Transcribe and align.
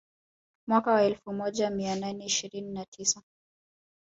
Mwaka 0.67 0.91
wa 0.93 1.03
elfu 1.03 1.33
moja 1.33 1.69
mia 1.69 1.95
nane 1.95 2.25
ishirini 2.25 2.71
na 2.73 2.85
tisa 2.85 3.21